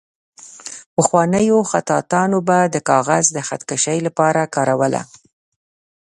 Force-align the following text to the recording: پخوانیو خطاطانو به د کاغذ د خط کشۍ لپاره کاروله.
پخوانیو 0.95 1.59
خطاطانو 1.71 2.39
به 2.47 2.57
د 2.73 2.75
کاغذ 2.89 3.25
د 3.33 3.37
خط 3.47 3.61
کشۍ 3.69 3.99
لپاره 4.07 4.41
کاروله. 4.55 5.01